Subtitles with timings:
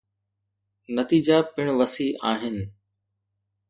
[0.97, 2.55] نتيجا پڻ وسيع آهن